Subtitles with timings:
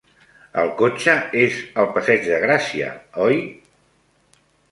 [0.61, 2.89] El cotxe és al Passeig de Gràcia,
[3.29, 3.39] oi?